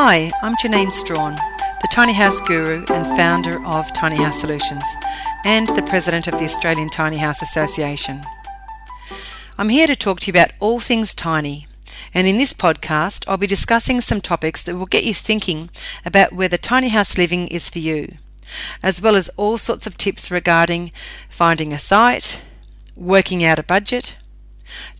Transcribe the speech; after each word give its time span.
Hi, 0.00 0.30
I'm 0.42 0.54
Janine 0.54 0.92
Strong, 0.92 1.32
the 1.32 1.88
Tiny 1.90 2.12
House 2.12 2.40
Guru 2.40 2.84
and 2.88 3.18
founder 3.18 3.60
of 3.66 3.92
Tiny 3.92 4.14
House 4.14 4.40
Solutions, 4.40 4.84
and 5.44 5.68
the 5.70 5.82
president 5.82 6.28
of 6.28 6.34
the 6.34 6.44
Australian 6.44 6.88
Tiny 6.88 7.16
House 7.16 7.42
Association. 7.42 8.22
I'm 9.58 9.70
here 9.70 9.88
to 9.88 9.96
talk 9.96 10.20
to 10.20 10.28
you 10.28 10.38
about 10.38 10.52
all 10.60 10.78
things 10.78 11.16
tiny, 11.16 11.66
and 12.14 12.28
in 12.28 12.38
this 12.38 12.54
podcast, 12.54 13.28
I'll 13.28 13.38
be 13.38 13.48
discussing 13.48 14.00
some 14.00 14.20
topics 14.20 14.62
that 14.62 14.76
will 14.76 14.86
get 14.86 15.02
you 15.02 15.14
thinking 15.14 15.68
about 16.06 16.32
whether 16.32 16.56
tiny 16.56 16.90
house 16.90 17.18
living 17.18 17.48
is 17.48 17.68
for 17.68 17.80
you, 17.80 18.12
as 18.84 19.02
well 19.02 19.16
as 19.16 19.30
all 19.30 19.58
sorts 19.58 19.84
of 19.84 19.98
tips 19.98 20.30
regarding 20.30 20.92
finding 21.28 21.72
a 21.72 21.78
site, 21.80 22.40
working 22.94 23.42
out 23.42 23.58
a 23.58 23.64
budget, 23.64 24.16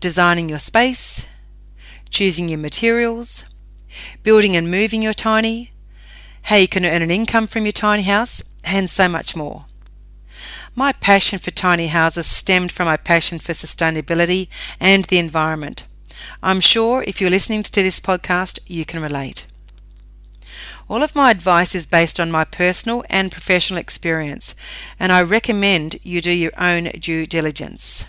designing 0.00 0.48
your 0.48 0.58
space, 0.58 1.24
choosing 2.10 2.48
your 2.48 2.58
materials, 2.58 3.48
building 4.22 4.56
and 4.56 4.70
moving 4.70 5.02
your 5.02 5.12
tiny, 5.12 5.70
how 6.42 6.56
you 6.56 6.68
can 6.68 6.84
earn 6.84 7.02
an 7.02 7.10
income 7.10 7.46
from 7.46 7.64
your 7.64 7.72
tiny 7.72 8.04
house, 8.04 8.54
and 8.64 8.88
so 8.88 9.08
much 9.08 9.36
more. 9.36 9.66
My 10.74 10.92
passion 10.92 11.38
for 11.38 11.50
tiny 11.50 11.88
houses 11.88 12.26
stemmed 12.26 12.70
from 12.72 12.86
my 12.86 12.96
passion 12.96 13.38
for 13.38 13.52
sustainability 13.52 14.48
and 14.78 15.04
the 15.06 15.18
environment. 15.18 15.88
I'm 16.42 16.60
sure 16.60 17.02
if 17.02 17.20
you're 17.20 17.30
listening 17.30 17.62
to 17.64 17.82
this 17.82 18.00
podcast, 18.00 18.60
you 18.66 18.84
can 18.84 19.02
relate. 19.02 19.50
All 20.88 21.02
of 21.02 21.14
my 21.14 21.30
advice 21.30 21.74
is 21.74 21.86
based 21.86 22.18
on 22.18 22.30
my 22.30 22.44
personal 22.44 23.04
and 23.10 23.30
professional 23.30 23.78
experience, 23.78 24.54
and 24.98 25.12
I 25.12 25.20
recommend 25.22 25.96
you 26.02 26.20
do 26.20 26.30
your 26.30 26.52
own 26.58 26.84
due 27.00 27.26
diligence. 27.26 28.08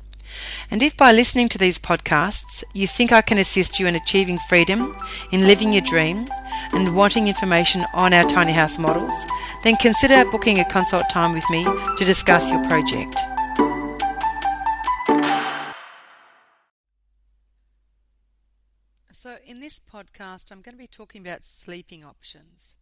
And 0.71 0.83
if 0.83 0.95
by 0.95 1.11
listening 1.11 1.49
to 1.49 1.57
these 1.57 1.79
podcasts 1.79 2.63
you 2.73 2.87
think 2.87 3.11
I 3.11 3.21
can 3.21 3.39
assist 3.39 3.79
you 3.79 3.87
in 3.87 3.95
achieving 3.95 4.37
freedom, 4.47 4.93
in 5.31 5.47
living 5.47 5.73
your 5.73 5.81
dream, 5.81 6.27
and 6.73 6.95
wanting 6.95 7.27
information 7.27 7.83
on 7.93 8.13
our 8.13 8.25
tiny 8.25 8.53
house 8.53 8.77
models, 8.77 9.25
then 9.63 9.75
consider 9.77 10.29
booking 10.29 10.59
a 10.59 10.65
consult 10.65 11.09
time 11.09 11.33
with 11.33 11.49
me 11.49 11.63
to 11.97 12.05
discuss 12.05 12.51
your 12.51 12.63
project. 12.67 13.19
In 19.49 19.61
this 19.61 19.79
podcast, 19.79 20.51
I'm 20.51 20.61
going 20.61 20.75
to 20.75 20.79
be 20.79 20.85
talking 20.85 21.21
about 21.25 21.43
sleeping 21.43 22.03
options. 22.03 22.75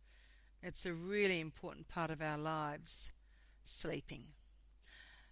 It's 0.62 0.86
a 0.86 0.92
really 0.92 1.40
important 1.40 1.88
part 1.88 2.12
of 2.12 2.22
our 2.22 2.38
lives, 2.38 3.14
sleeping. 3.64 4.23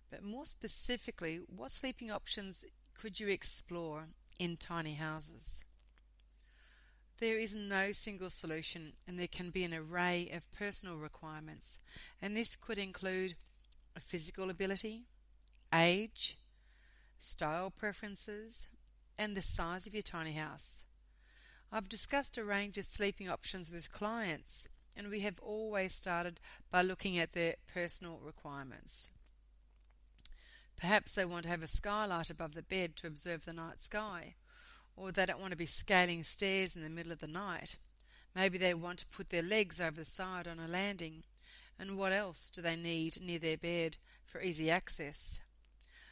But 0.09 0.23
more 0.23 0.45
specifically, 0.45 1.41
what 1.53 1.71
sleeping 1.71 2.09
options 2.09 2.63
could 2.97 3.19
you 3.19 3.27
explore 3.27 4.05
in 4.39 4.55
tiny 4.55 4.93
houses? 4.93 5.65
There 7.19 7.37
is 7.37 7.53
no 7.53 7.91
single 7.91 8.29
solution, 8.29 8.93
and 9.05 9.19
there 9.19 9.27
can 9.27 9.49
be 9.49 9.65
an 9.65 9.73
array 9.73 10.29
of 10.33 10.49
personal 10.53 10.95
requirements, 10.95 11.79
and 12.21 12.33
this 12.33 12.55
could 12.55 12.77
include 12.77 13.33
physical 13.99 14.49
ability, 14.49 15.01
age, 15.73 16.37
style 17.17 17.73
preferences, 17.77 18.69
and 19.17 19.35
the 19.35 19.41
size 19.41 19.85
of 19.85 19.93
your 19.93 20.01
tiny 20.01 20.33
house. 20.33 20.85
I've 21.75 21.89
discussed 21.89 22.37
a 22.37 22.43
range 22.45 22.77
of 22.77 22.85
sleeping 22.85 23.27
options 23.27 23.69
with 23.69 23.91
clients, 23.91 24.69
and 24.95 25.09
we 25.09 25.19
have 25.19 25.41
always 25.41 25.93
started 25.93 26.39
by 26.71 26.81
looking 26.81 27.17
at 27.17 27.33
their 27.33 27.55
personal 27.73 28.21
requirements. 28.23 29.09
Perhaps 30.77 31.15
they 31.15 31.25
want 31.25 31.43
to 31.43 31.49
have 31.49 31.61
a 31.61 31.67
skylight 31.67 32.29
above 32.29 32.53
the 32.53 32.63
bed 32.63 32.95
to 32.95 33.07
observe 33.07 33.43
the 33.43 33.51
night 33.51 33.81
sky, 33.81 34.35
or 34.95 35.11
they 35.11 35.25
don't 35.25 35.41
want 35.41 35.51
to 35.51 35.57
be 35.57 35.65
scaling 35.65 36.23
stairs 36.23 36.77
in 36.77 36.81
the 36.81 36.89
middle 36.89 37.11
of 37.11 37.19
the 37.19 37.27
night. 37.27 37.75
Maybe 38.33 38.57
they 38.57 38.73
want 38.73 38.99
to 38.99 39.07
put 39.07 39.29
their 39.29 39.43
legs 39.43 39.81
over 39.81 39.97
the 39.97 40.05
side 40.05 40.47
on 40.47 40.59
a 40.59 40.71
landing. 40.71 41.23
And 41.77 41.97
what 41.97 42.13
else 42.13 42.51
do 42.51 42.61
they 42.61 42.77
need 42.77 43.17
near 43.21 43.39
their 43.39 43.57
bed 43.57 43.97
for 44.25 44.39
easy 44.39 44.71
access? 44.71 45.41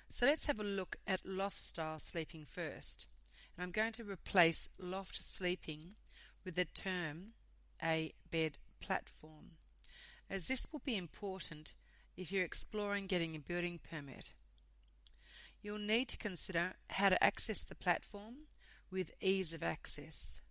So 0.09 0.25
let's 0.25 0.47
have 0.47 0.59
a 0.59 0.65
look 0.65 0.97
at 1.07 1.25
loft 1.25 1.57
style 1.57 1.99
sleeping 1.99 2.43
first 2.43 3.07
and 3.55 3.63
I'm 3.63 3.71
going 3.71 3.91
to 3.93 4.03
replace 4.03 4.69
loft 4.79 5.15
sleeping 5.15 5.95
with 6.43 6.55
the 6.55 6.65
term 6.65 7.33
a 7.81 8.13
bed 8.31 8.57
platform, 8.79 9.57
as 10.29 10.47
this 10.47 10.65
will 10.71 10.81
be 10.83 10.97
important 10.97 11.73
if 12.15 12.31
you're 12.31 12.45
exploring 12.45 13.07
getting 13.07 13.35
a 13.35 13.39
building 13.39 13.79
permit. 13.89 14.31
You'll 15.61 15.79
need 15.79 16.07
to 16.09 16.17
consider 16.17 16.73
how 16.89 17.09
to 17.09 17.23
access 17.23 17.63
the 17.63 17.75
platform 17.75 18.47
with 18.91 19.11
ease 19.21 19.53
of 19.53 19.63
access. 19.63 20.41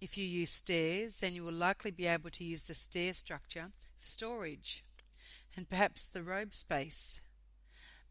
If 0.00 0.18
you 0.18 0.26
use 0.26 0.50
stairs, 0.50 1.16
then 1.16 1.34
you 1.34 1.44
will 1.44 1.52
likely 1.52 1.90
be 1.90 2.06
able 2.06 2.30
to 2.30 2.44
use 2.44 2.64
the 2.64 2.74
stair 2.74 3.14
structure 3.14 3.70
for 3.96 4.06
storage 4.06 4.82
and 5.56 5.68
perhaps 5.68 6.06
the 6.06 6.22
robe 6.22 6.52
space 6.52 7.22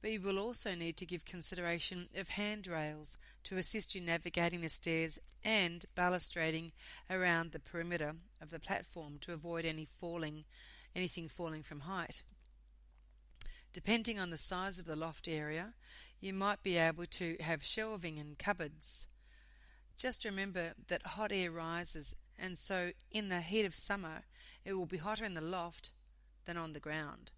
but 0.02 0.12
you 0.12 0.22
will 0.22 0.40
also 0.40 0.76
need 0.76 0.98
to 0.98 1.06
give 1.06 1.26
consideration 1.26 2.08
of 2.18 2.30
handrails 2.30 3.18
to 3.44 3.58
assist 3.58 3.96
you 3.96 4.02
navigating 4.02 4.62
the 4.62 4.70
stairs 4.70 5.20
and 5.44 5.86
balustrading 5.96 6.72
around 7.10 7.52
the 7.52 7.60
perimeter 7.60 8.14
of 8.42 8.50
the 8.50 8.60
platform 8.60 9.18
to 9.22 9.34
avoid 9.34 9.66
any 9.66 9.86
falling 9.86 10.46
anything 10.96 11.28
falling 11.28 11.62
from 11.62 11.82
height. 11.82 12.22
Depending 13.74 14.18
on 14.18 14.30
the 14.30 14.38
size 14.38 14.80
of 14.80 14.86
the 14.86 14.96
loft 14.96 15.28
area, 15.28 15.74
you 16.22 16.34
might 16.34 16.64
be 16.64 16.78
able 16.78 17.06
to 17.06 17.36
have 17.42 17.64
shelving 17.64 18.18
and 18.18 18.40
cupboards. 18.40 19.08
Just 19.98 20.26
remember 20.26 20.74
that 20.88 21.06
hot 21.06 21.32
air 21.34 21.52
rises, 21.52 22.16
and 22.40 22.58
so 22.58 22.92
in 23.12 23.30
the 23.30 23.42
heat 23.42 23.66
of 23.66 23.76
summer, 23.76 24.24
it 24.64 24.74
will 24.74 24.86
be 24.86 24.98
hotter 24.98 25.26
in 25.26 25.34
the 25.34 25.42
loft 25.42 25.92
than 26.46 26.58
on 26.58 26.74
the 26.74 26.80
ground. 26.80 27.32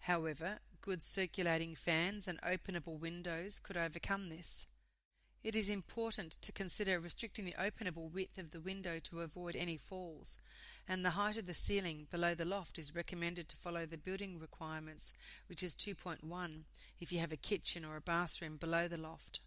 However, 0.00 0.58
good 0.86 1.02
circulating 1.02 1.74
fans 1.74 2.28
and 2.28 2.40
openable 2.42 2.96
windows 2.96 3.58
could 3.58 3.76
overcome 3.76 4.28
this. 4.28 4.68
It 5.42 5.56
is 5.56 5.68
important 5.68 6.40
to 6.42 6.52
consider 6.52 7.00
restricting 7.00 7.44
the 7.44 7.56
openable 7.60 8.08
width 8.08 8.38
of 8.38 8.52
the 8.52 8.60
window 8.60 9.00
to 9.00 9.20
avoid 9.20 9.56
any 9.56 9.76
falls, 9.76 10.38
and 10.88 11.04
the 11.04 11.10
height 11.10 11.38
of 11.38 11.48
the 11.48 11.54
ceiling 11.54 12.06
below 12.08 12.36
the 12.36 12.44
loft 12.44 12.78
is 12.78 12.94
recommended 12.94 13.48
to 13.48 13.56
follow 13.56 13.84
the 13.84 13.98
building 13.98 14.38
requirements, 14.38 15.12
which 15.48 15.60
is 15.60 15.74
2.1 15.74 16.60
if 17.00 17.10
you 17.10 17.18
have 17.18 17.32
a 17.32 17.36
kitchen 17.36 17.84
or 17.84 17.96
a 17.96 18.00
bathroom 18.00 18.56
below 18.56 18.86
the 18.86 18.96
loft. 18.96 19.40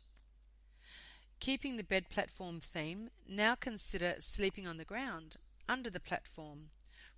Keeping 1.39 1.77
the 1.77 1.85
bed 1.85 2.09
platform 2.09 2.59
theme, 2.59 3.11
now 3.25 3.56
consider 3.56 4.16
sleeping 4.19 4.67
on 4.67 4.75
the 4.75 4.83
ground, 4.83 5.38
under 5.69 5.89
the 5.89 6.01
platform, 6.01 6.71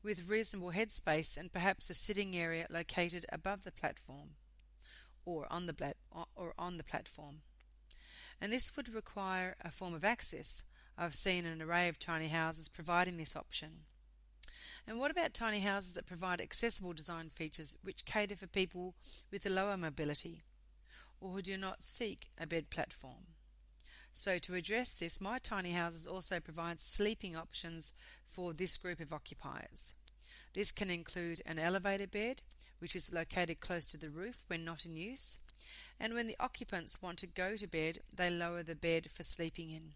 with 0.04 0.28
reasonable 0.28 0.72
headspace 0.72 1.38
and 1.38 1.52
perhaps 1.52 1.90
a 1.90 1.94
sitting 1.94 2.36
area 2.36 2.66
located 2.70 3.26
above 3.32 3.64
the 3.64 3.72
platform 3.72 4.32
or 5.26 5.46
on 5.52 5.68
the 5.68 5.74
plat- 5.74 5.98
or 6.36 6.54
on 6.58 6.78
the 6.78 6.84
platform. 6.84 7.42
And 8.40 8.52
this 8.52 8.76
would 8.76 8.94
require 8.94 9.56
a 9.64 9.70
form 9.70 9.94
of 9.94 10.04
access. 10.04 10.64
I've 10.98 11.14
seen 11.14 11.46
an 11.46 11.62
array 11.62 11.88
of 11.88 12.00
tiny 12.00 12.30
houses 12.30 12.70
providing 12.70 13.18
this 13.18 13.36
option. 13.36 13.86
And 14.88 15.00
what 15.00 15.12
about 15.12 15.34
tiny 15.34 15.60
houses 15.60 15.94
that 15.94 16.08
provide 16.08 16.42
accessible 16.42 16.94
design 16.94 17.30
features 17.30 17.78
which 17.84 18.06
cater 18.06 18.36
for 18.36 18.48
people 18.48 18.96
with 19.32 19.46
a 19.46 19.50
lower 19.50 19.78
mobility 19.78 20.42
or 21.20 21.30
who 21.30 21.42
do 21.42 21.56
not 21.56 21.84
seek 21.84 22.30
a 22.40 22.48
bed 22.48 22.72
platform? 22.72 23.28
So, 24.14 24.38
to 24.38 24.56
address 24.56 24.94
this, 24.94 25.22
My 25.22 25.40
Tiny 25.40 25.72
Houses 25.72 26.06
also 26.06 26.40
provides 26.40 26.84
sleeping 26.84 27.36
options 27.36 27.94
for 28.28 28.54
this 28.54 28.78
group 28.78 29.00
of 29.00 29.14
occupiers. 29.14 29.96
This 30.54 30.72
can 30.72 30.90
include 30.90 31.42
an 31.46 31.58
elevator 31.58 32.08
bed, 32.08 32.42
which 32.80 32.96
is 32.96 33.14
located 33.14 33.62
close 33.62 33.86
to 33.88 33.98
the 33.98 34.10
roof 34.10 34.44
when 34.48 34.66
not 34.66 34.86
in 34.86 34.96
use, 34.96 35.40
and 36.00 36.14
when 36.14 36.28
the 36.28 36.36
occupants 36.40 37.02
want 37.02 37.20
to 37.20 37.28
go 37.28 37.56
to 37.56 37.68
bed, 37.68 38.00
they 38.14 38.30
lower 38.30 38.64
the 38.64 38.76
bed 38.76 39.10
for 39.10 39.24
sleeping 39.24 39.72
in. 39.72 39.92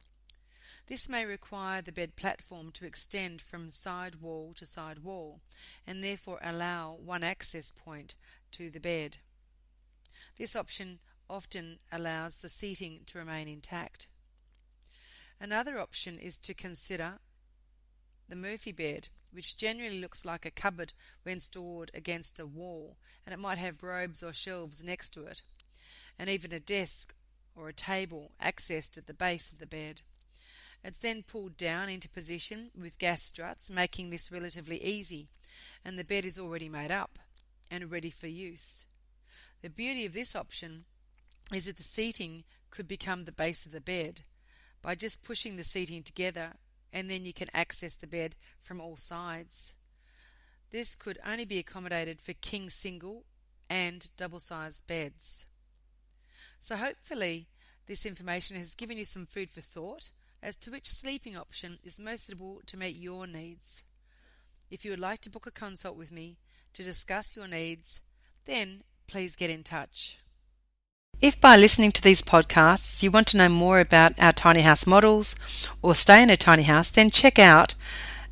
This 0.87 1.09
may 1.09 1.25
require 1.25 1.81
the 1.81 1.91
bed 1.91 2.15
platform 2.15 2.71
to 2.73 2.85
extend 2.85 3.41
from 3.41 3.69
side 3.69 4.15
wall 4.21 4.53
to 4.53 4.65
side 4.65 4.99
wall, 4.99 5.41
and 5.85 6.03
therefore 6.03 6.39
allow 6.43 6.93
one 6.93 7.23
access 7.23 7.71
point 7.71 8.15
to 8.51 8.69
the 8.69 8.79
bed. 8.79 9.17
This 10.37 10.55
option 10.55 10.99
often 11.27 11.79
allows 11.91 12.37
the 12.37 12.49
seating 12.49 13.01
to 13.07 13.17
remain 13.17 13.47
intact. 13.47 14.07
Another 15.39 15.79
option 15.79 16.17
is 16.17 16.37
to 16.39 16.53
consider 16.53 17.19
the 18.27 18.35
Murphy 18.35 18.71
bed, 18.71 19.09
which 19.31 19.57
generally 19.57 19.99
looks 19.99 20.25
like 20.25 20.45
a 20.45 20.51
cupboard 20.51 20.93
when 21.23 21.39
stored 21.39 21.91
against 21.93 22.39
a 22.39 22.45
wall, 22.45 22.97
and 23.25 23.33
it 23.33 23.39
might 23.39 23.57
have 23.57 23.83
robes 23.83 24.23
or 24.23 24.33
shelves 24.33 24.83
next 24.83 25.11
to 25.11 25.25
it, 25.25 25.41
and 26.17 26.29
even 26.29 26.53
a 26.53 26.59
desk 26.59 27.13
or 27.55 27.69
a 27.69 27.73
table 27.73 28.31
accessed 28.41 28.97
at 28.97 29.07
the 29.07 29.13
base 29.13 29.51
of 29.51 29.59
the 29.59 29.67
bed. 29.67 30.01
It's 30.83 30.99
then 30.99 31.23
pulled 31.23 31.57
down 31.57 31.89
into 31.89 32.07
position 32.07 32.69
with 32.79 32.99
gas 32.99 33.23
struts, 33.23 33.69
making 33.69 34.09
this 34.09 34.31
relatively 34.31 34.81
easy, 34.83 35.27
and 35.83 35.97
the 35.97 36.03
bed 36.03 36.25
is 36.25 36.39
already 36.39 36.69
made 36.69 36.91
up 36.91 37.19
and 37.69 37.91
ready 37.91 38.09
for 38.09 38.27
use. 38.27 38.85
The 39.61 39.69
beauty 39.69 40.05
of 40.05 40.13
this 40.13 40.35
option 40.35 40.85
is 41.53 41.65
that 41.65 41.77
the 41.77 41.83
seating 41.83 42.43
could 42.69 42.87
become 42.87 43.25
the 43.25 43.31
base 43.31 43.65
of 43.65 43.71
the 43.71 43.81
bed 43.81 44.21
by 44.85 44.93
just 44.93 45.23
pushing 45.23 45.57
the 45.57 45.63
seating 45.63 46.03
together 46.03 46.51
and 46.93 47.09
then 47.09 47.25
you 47.25 47.33
can 47.33 47.47
access 47.55 47.95
the 47.95 48.05
bed 48.05 48.35
from 48.61 48.79
all 48.79 48.95
sides. 48.95 49.73
This 50.69 50.93
could 50.93 51.17
only 51.25 51.45
be 51.45 51.57
accommodated 51.57 52.21
for 52.21 52.33
king 52.33 52.69
single 52.69 53.23
and 53.67 54.07
double 54.15 54.39
sized 54.39 54.85
beds. 54.85 55.47
So, 56.59 56.75
hopefully, 56.75 57.47
this 57.87 58.05
information 58.05 58.57
has 58.57 58.75
given 58.75 58.97
you 58.97 59.05
some 59.05 59.25
food 59.25 59.49
for 59.49 59.61
thought 59.61 60.11
as 60.43 60.55
to 60.57 60.71
which 60.71 60.87
sleeping 60.87 61.35
option 61.35 61.79
is 61.83 61.99
most 61.99 62.27
suitable 62.27 62.61
to 62.67 62.77
meet 62.77 62.95
your 62.95 63.25
needs. 63.25 63.85
If 64.69 64.85
you 64.85 64.91
would 64.91 64.99
like 64.99 65.21
to 65.21 65.31
book 65.31 65.47
a 65.47 65.51
consult 65.51 65.97
with 65.97 66.11
me 66.11 66.37
to 66.73 66.83
discuss 66.83 67.35
your 67.35 67.47
needs, 67.47 68.01
then 68.45 68.83
please 69.07 69.35
get 69.35 69.49
in 69.49 69.63
touch. 69.63 70.19
If 71.21 71.39
by 71.39 71.55
listening 71.55 71.91
to 71.93 72.01
these 72.01 72.21
podcasts 72.21 73.01
you 73.01 73.09
want 73.09 73.27
to 73.27 73.37
know 73.37 73.47
more 73.49 73.79
about 73.79 74.19
our 74.19 74.33
tiny 74.33 74.61
house 74.61 74.85
models 74.85 75.35
or 75.81 75.95
stay 75.95 76.21
in 76.21 76.29
a 76.29 76.37
tiny 76.37 76.63
house, 76.63 76.91
then 76.91 77.09
check 77.09 77.39
out 77.39 77.75